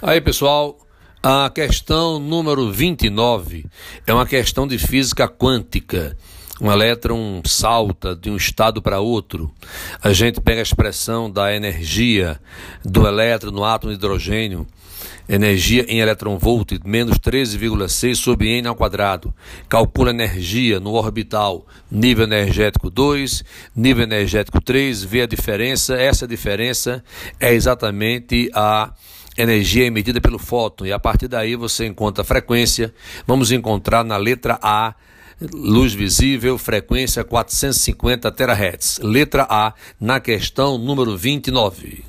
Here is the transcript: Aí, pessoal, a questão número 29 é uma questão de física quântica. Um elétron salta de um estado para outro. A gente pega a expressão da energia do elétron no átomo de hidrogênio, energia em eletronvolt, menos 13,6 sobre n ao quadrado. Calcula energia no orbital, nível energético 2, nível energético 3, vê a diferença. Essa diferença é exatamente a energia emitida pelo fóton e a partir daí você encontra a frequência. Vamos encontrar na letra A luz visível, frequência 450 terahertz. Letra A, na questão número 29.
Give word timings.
Aí, 0.00 0.20
pessoal, 0.20 0.78
a 1.20 1.50
questão 1.52 2.20
número 2.20 2.70
29 2.70 3.66
é 4.06 4.14
uma 4.14 4.24
questão 4.24 4.64
de 4.64 4.78
física 4.78 5.26
quântica. 5.26 6.16
Um 6.60 6.70
elétron 6.70 7.42
salta 7.44 8.14
de 8.14 8.30
um 8.30 8.36
estado 8.36 8.80
para 8.80 9.00
outro. 9.00 9.52
A 10.00 10.12
gente 10.12 10.40
pega 10.40 10.60
a 10.60 10.62
expressão 10.62 11.28
da 11.28 11.52
energia 11.52 12.40
do 12.84 13.08
elétron 13.08 13.50
no 13.50 13.64
átomo 13.64 13.92
de 13.92 13.98
hidrogênio, 13.98 14.68
energia 15.28 15.84
em 15.88 15.98
eletronvolt, 15.98 16.78
menos 16.84 17.18
13,6 17.18 18.14
sobre 18.14 18.50
n 18.50 18.68
ao 18.68 18.76
quadrado. 18.76 19.34
Calcula 19.68 20.10
energia 20.10 20.78
no 20.78 20.92
orbital, 20.92 21.66
nível 21.90 22.22
energético 22.22 22.88
2, 22.88 23.42
nível 23.74 24.04
energético 24.04 24.60
3, 24.60 25.02
vê 25.02 25.22
a 25.22 25.26
diferença. 25.26 25.96
Essa 25.96 26.24
diferença 26.24 27.02
é 27.40 27.52
exatamente 27.52 28.48
a 28.54 28.92
energia 29.38 29.86
emitida 29.86 30.20
pelo 30.20 30.38
fóton 30.38 30.84
e 30.84 30.92
a 30.92 30.98
partir 30.98 31.28
daí 31.28 31.54
você 31.54 31.86
encontra 31.86 32.22
a 32.22 32.24
frequência. 32.24 32.92
Vamos 33.26 33.52
encontrar 33.52 34.04
na 34.04 34.16
letra 34.16 34.58
A 34.60 34.94
luz 35.52 35.94
visível, 35.94 36.58
frequência 36.58 37.22
450 37.22 38.30
terahertz. 38.32 38.98
Letra 39.00 39.46
A, 39.48 39.72
na 40.00 40.18
questão 40.18 40.76
número 40.76 41.16
29. 41.16 42.04